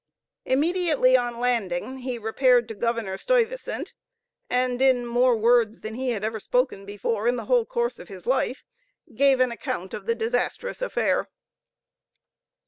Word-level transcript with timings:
Immediately 0.45 1.15
on 1.15 1.39
landing, 1.39 1.99
he 1.99 2.17
repaired 2.17 2.67
to 2.67 2.73
Governor 2.73 3.17
Stuyvesant, 3.17 3.93
and 4.49 4.81
in 4.81 5.05
more 5.05 5.37
words 5.37 5.81
than 5.81 5.93
he 5.93 6.09
had 6.09 6.23
ever 6.23 6.39
spoken 6.39 6.85
before 6.87 7.27
in 7.27 7.35
the 7.35 7.45
whole 7.45 7.67
course 7.67 7.99
of 7.99 8.07
his 8.07 8.25
life, 8.25 8.63
gave 9.13 9.39
an 9.39 9.51
account 9.51 9.93
of 9.93 10.07
the 10.07 10.15
disastrous 10.15 10.81
affair. 10.81 11.27